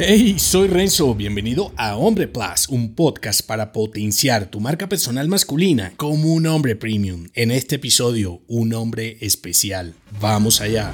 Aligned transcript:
Hey, 0.00 0.38
soy 0.38 0.68
Renzo, 0.68 1.12
bienvenido 1.12 1.72
a 1.76 1.96
Hombre 1.96 2.28
Plus, 2.28 2.68
un 2.68 2.94
podcast 2.94 3.44
para 3.44 3.72
potenciar 3.72 4.46
tu 4.46 4.60
marca 4.60 4.88
personal 4.88 5.26
masculina 5.26 5.92
como 5.96 6.32
un 6.32 6.46
hombre 6.46 6.76
premium. 6.76 7.26
En 7.34 7.50
este 7.50 7.74
episodio, 7.74 8.40
un 8.46 8.74
hombre 8.74 9.18
especial. 9.20 9.96
Vamos 10.20 10.60
allá. 10.60 10.92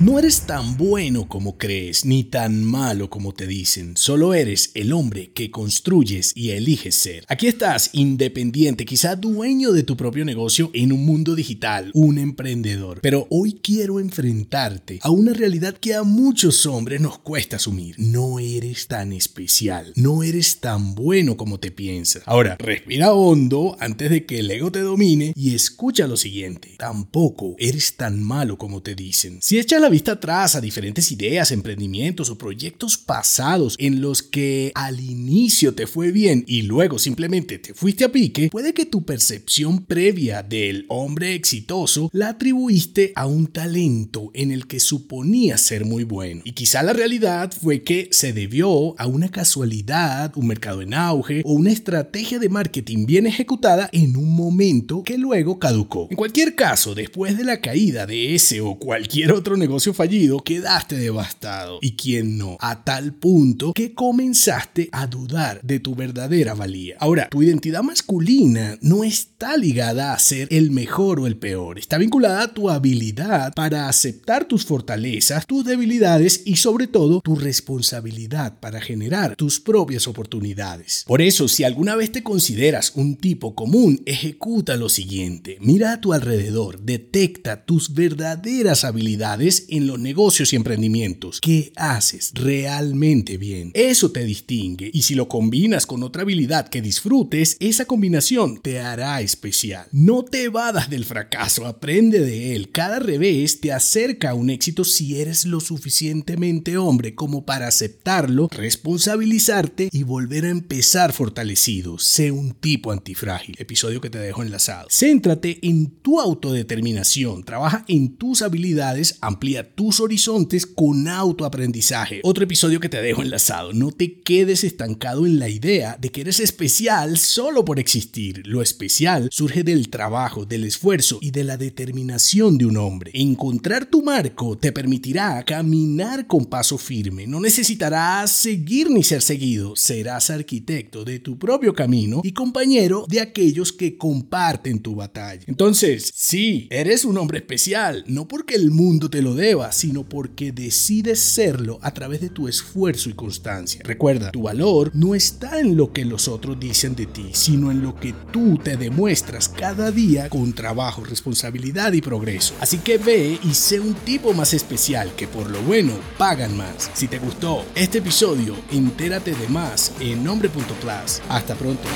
No 0.00 0.18
eres 0.18 0.46
tan 0.46 0.78
bueno 0.78 1.28
como 1.28 1.58
crees, 1.58 2.06
ni 2.06 2.24
tan 2.24 2.64
malo 2.64 3.10
como 3.10 3.34
te 3.34 3.46
dicen. 3.46 3.98
Solo 3.98 4.32
eres 4.32 4.70
el 4.72 4.94
hombre 4.94 5.30
que 5.34 5.50
construyes 5.50 6.32
y 6.34 6.52
eliges 6.52 6.94
ser. 6.94 7.26
Aquí 7.28 7.48
estás, 7.48 7.90
independiente, 7.92 8.86
quizá 8.86 9.14
dueño 9.14 9.72
de 9.72 9.82
tu 9.82 9.98
propio 9.98 10.24
negocio 10.24 10.70
en 10.72 10.92
un 10.92 11.04
mundo 11.04 11.34
digital, 11.34 11.90
un 11.92 12.16
emprendedor. 12.16 13.00
Pero 13.02 13.26
hoy 13.28 13.60
quiero 13.62 14.00
enfrentarte 14.00 15.00
a 15.02 15.10
una 15.10 15.34
realidad 15.34 15.76
que 15.76 15.92
a 15.92 16.02
muchos 16.02 16.64
hombres 16.64 17.02
nos 17.02 17.18
cuesta 17.18 17.56
asumir. 17.56 17.94
No 17.98 18.38
eres 18.38 18.86
tan 18.86 19.12
especial, 19.12 19.92
no 19.96 20.22
eres 20.22 20.60
tan 20.60 20.94
bueno 20.94 21.36
como 21.36 21.60
te 21.60 21.70
piensas. 21.70 22.22
Ahora, 22.24 22.56
respira 22.58 23.12
hondo 23.12 23.76
antes 23.80 24.08
de 24.08 24.24
que 24.24 24.38
el 24.38 24.50
ego 24.50 24.72
te 24.72 24.80
domine 24.80 25.34
y 25.36 25.54
escucha 25.54 26.06
lo 26.06 26.16
siguiente. 26.16 26.76
Tampoco 26.78 27.54
eres 27.58 27.96
tan 27.98 28.22
malo 28.22 28.56
como 28.56 28.82
te 28.82 28.94
dicen. 28.94 29.40
Si 29.42 29.58
echas 29.58 29.89
vista 29.90 30.12
atrás 30.12 30.54
a 30.54 30.60
diferentes 30.60 31.10
ideas, 31.12 31.50
emprendimientos 31.52 32.30
o 32.30 32.38
proyectos 32.38 32.96
pasados 32.96 33.74
en 33.78 34.00
los 34.00 34.22
que 34.22 34.72
al 34.74 35.00
inicio 35.00 35.74
te 35.74 35.86
fue 35.86 36.12
bien 36.12 36.44
y 36.46 36.62
luego 36.62 36.98
simplemente 36.98 37.58
te 37.58 37.74
fuiste 37.74 38.04
a 38.04 38.12
pique, 38.12 38.48
puede 38.50 38.72
que 38.72 38.86
tu 38.86 39.04
percepción 39.04 39.84
previa 39.84 40.42
del 40.42 40.86
hombre 40.88 41.34
exitoso 41.34 42.08
la 42.12 42.30
atribuiste 42.30 43.12
a 43.16 43.26
un 43.26 43.48
talento 43.48 44.30
en 44.34 44.52
el 44.52 44.66
que 44.66 44.80
suponía 44.80 45.58
ser 45.58 45.84
muy 45.84 46.04
bueno. 46.04 46.42
Y 46.44 46.52
quizá 46.52 46.82
la 46.82 46.92
realidad 46.92 47.52
fue 47.52 47.82
que 47.82 48.08
se 48.12 48.32
debió 48.32 48.98
a 48.98 49.06
una 49.06 49.30
casualidad, 49.30 50.32
un 50.36 50.46
mercado 50.46 50.82
en 50.82 50.94
auge 50.94 51.42
o 51.44 51.52
una 51.52 51.72
estrategia 51.72 52.38
de 52.38 52.48
marketing 52.48 53.06
bien 53.06 53.26
ejecutada 53.26 53.88
en 53.92 54.16
un 54.16 54.34
momento 54.34 55.02
que 55.02 55.18
luego 55.18 55.58
caducó. 55.58 56.06
En 56.10 56.16
cualquier 56.16 56.54
caso, 56.54 56.94
después 56.94 57.36
de 57.36 57.44
la 57.44 57.60
caída 57.60 58.06
de 58.06 58.34
ese 58.34 58.60
o 58.60 58.78
cualquier 58.78 59.32
otro 59.32 59.56
negocio, 59.56 59.79
fallido, 59.80 60.40
quedaste 60.40 60.96
devastado. 60.96 61.78
¿Y 61.80 61.96
quién 61.96 62.38
no? 62.38 62.56
A 62.60 62.84
tal 62.84 63.14
punto 63.14 63.72
que 63.72 63.94
comenzaste 63.94 64.88
a 64.92 65.06
dudar 65.06 65.60
de 65.62 65.80
tu 65.80 65.94
verdadera 65.94 66.54
valía. 66.54 66.96
Ahora, 67.00 67.28
tu 67.30 67.42
identidad 67.42 67.82
masculina 67.82 68.78
no 68.82 69.04
está 69.04 69.56
ligada 69.56 70.12
a 70.12 70.18
ser 70.18 70.48
el 70.50 70.70
mejor 70.70 71.20
o 71.20 71.26
el 71.26 71.36
peor. 71.36 71.78
Está 71.78 71.98
vinculada 71.98 72.42
a 72.42 72.54
tu 72.54 72.70
habilidad 72.70 73.52
para 73.54 73.88
aceptar 73.88 74.44
tus 74.44 74.64
fortalezas, 74.64 75.46
tus 75.46 75.64
debilidades 75.64 76.42
y 76.44 76.56
sobre 76.56 76.86
todo 76.86 77.20
tu 77.20 77.36
responsabilidad 77.36 78.60
para 78.60 78.80
generar 78.80 79.36
tus 79.36 79.60
propias 79.60 80.06
oportunidades. 80.06 81.04
Por 81.06 81.22
eso, 81.22 81.48
si 81.48 81.64
alguna 81.64 81.96
vez 81.96 82.12
te 82.12 82.22
consideras 82.22 82.92
un 82.94 83.16
tipo 83.16 83.54
común, 83.54 84.02
ejecuta 84.06 84.76
lo 84.76 84.88
siguiente. 84.88 85.58
Mira 85.60 85.92
a 85.92 86.00
tu 86.00 86.12
alrededor, 86.12 86.80
detecta 86.82 87.64
tus 87.64 87.94
verdaderas 87.94 88.84
habilidades 88.84 89.64
en 89.70 89.86
los 89.86 89.98
negocios 89.98 90.52
y 90.52 90.56
emprendimientos. 90.56 91.40
¿Qué 91.40 91.72
haces 91.76 92.32
realmente 92.34 93.36
bien? 93.36 93.70
Eso 93.74 94.10
te 94.10 94.24
distingue 94.24 94.90
y 94.92 95.02
si 95.02 95.14
lo 95.14 95.28
combinas 95.28 95.86
con 95.86 96.02
otra 96.02 96.22
habilidad 96.22 96.68
que 96.68 96.82
disfrutes, 96.82 97.56
esa 97.60 97.84
combinación 97.84 98.60
te 98.60 98.80
hará 98.80 99.20
especial. 99.20 99.86
No 99.92 100.24
te 100.24 100.44
evadas 100.44 100.90
del 100.90 101.04
fracaso, 101.04 101.66
aprende 101.66 102.20
de 102.20 102.54
él. 102.54 102.70
Cada 102.70 102.98
revés 102.98 103.60
te 103.60 103.72
acerca 103.72 104.30
a 104.30 104.34
un 104.34 104.50
éxito 104.50 104.84
si 104.84 105.20
eres 105.20 105.44
lo 105.44 105.60
suficientemente 105.60 106.76
hombre 106.76 107.14
como 107.14 107.44
para 107.44 107.68
aceptarlo, 107.68 108.48
responsabilizarte 108.50 109.88
y 109.92 110.02
volver 110.02 110.44
a 110.44 110.50
empezar 110.50 111.12
fortalecido. 111.12 111.98
Sé 111.98 112.30
un 112.30 112.52
tipo 112.52 112.92
antifrágil. 112.92 113.56
Episodio 113.58 114.00
que 114.00 114.10
te 114.10 114.18
dejo 114.18 114.42
enlazado. 114.42 114.88
Céntrate 114.90 115.58
en 115.62 115.90
tu 115.90 116.20
autodeterminación, 116.20 117.44
trabaja 117.44 117.84
en 117.88 118.16
tus 118.16 118.42
habilidades, 118.42 119.18
amplía 119.20 119.49
tus 119.74 120.00
horizontes 120.00 120.66
con 120.66 121.08
autoaprendizaje. 121.08 122.20
Otro 122.22 122.44
episodio 122.44 122.80
que 122.80 122.88
te 122.88 123.02
dejo 123.02 123.22
enlazado. 123.22 123.72
No 123.72 123.90
te 123.90 124.20
quedes 124.20 124.64
estancado 124.64 125.26
en 125.26 125.38
la 125.38 125.48
idea 125.48 125.96
de 126.00 126.10
que 126.10 126.20
eres 126.22 126.40
especial 126.40 127.18
solo 127.18 127.64
por 127.64 127.78
existir. 127.78 128.42
Lo 128.46 128.62
especial 128.62 129.28
surge 129.32 129.64
del 129.64 129.90
trabajo, 129.90 130.46
del 130.46 130.64
esfuerzo 130.64 131.18
y 131.20 131.30
de 131.30 131.44
la 131.44 131.56
determinación 131.56 132.58
de 132.58 132.66
un 132.66 132.76
hombre. 132.76 133.10
Encontrar 133.14 133.86
tu 133.86 134.02
marco 134.02 134.56
te 134.56 134.72
permitirá 134.72 135.42
caminar 135.44 136.26
con 136.26 136.46
paso 136.46 136.78
firme. 136.78 137.26
No 137.26 137.40
necesitarás 137.40 138.30
seguir 138.30 138.90
ni 138.90 139.02
ser 139.02 139.22
seguido. 139.22 139.74
Serás 139.76 140.30
arquitecto 140.30 141.04
de 141.04 141.18
tu 141.18 141.38
propio 141.38 141.74
camino 141.74 142.20
y 142.22 142.32
compañero 142.32 143.04
de 143.08 143.20
aquellos 143.20 143.72
que 143.72 143.96
comparten 143.96 144.80
tu 144.80 144.94
batalla. 144.94 145.42
Entonces, 145.46 146.10
sí, 146.14 146.68
eres 146.70 147.04
un 147.04 147.18
hombre 147.18 147.38
especial, 147.38 148.04
no 148.06 148.28
porque 148.28 148.54
el 148.54 148.70
mundo 148.70 149.10
te 149.10 149.22
lo 149.22 149.34
dé 149.34 149.39
sino 149.70 150.04
porque 150.04 150.52
decides 150.52 151.18
serlo 151.18 151.78
a 151.80 151.94
través 151.94 152.20
de 152.20 152.28
tu 152.28 152.46
esfuerzo 152.46 153.08
y 153.08 153.14
constancia. 153.14 153.80
Recuerda, 153.84 154.30
tu 154.30 154.42
valor 154.42 154.90
no 154.92 155.14
está 155.14 155.60
en 155.60 155.78
lo 155.78 155.92
que 155.92 156.04
los 156.04 156.28
otros 156.28 156.60
dicen 156.60 156.94
de 156.94 157.06
ti, 157.06 157.30
sino 157.32 157.70
en 157.70 157.82
lo 157.82 157.96
que 157.96 158.14
tú 158.32 158.58
te 158.62 158.76
demuestras 158.76 159.48
cada 159.48 159.90
día 159.90 160.28
con 160.28 160.52
trabajo, 160.52 161.04
responsabilidad 161.04 161.94
y 161.94 162.02
progreso. 162.02 162.54
Así 162.60 162.78
que 162.78 162.98
ve 162.98 163.38
y 163.42 163.54
sé 163.54 163.80
un 163.80 163.94
tipo 163.94 164.34
más 164.34 164.52
especial 164.52 165.14
que 165.16 165.26
por 165.26 165.48
lo 165.50 165.62
bueno 165.62 165.94
pagan 166.18 166.54
más. 166.56 166.90
Si 166.92 167.08
te 167.08 167.18
gustó 167.18 167.64
este 167.74 167.98
episodio, 167.98 168.54
entérate 168.70 169.34
de 169.34 169.48
más 169.48 169.92
en 170.00 170.22
nombre.plus. 170.22 171.22
Hasta 171.28 171.54
pronto. 171.54 171.88